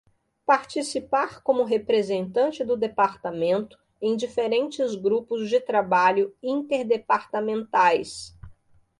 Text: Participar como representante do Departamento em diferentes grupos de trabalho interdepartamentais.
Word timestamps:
Participar 0.47 1.43
como 1.43 1.63
representante 1.63 2.63
do 2.65 2.75
Departamento 2.75 3.77
em 4.01 4.15
diferentes 4.17 4.95
grupos 4.95 5.47
de 5.47 5.59
trabalho 5.61 6.35
interdepartamentais. 6.41 8.35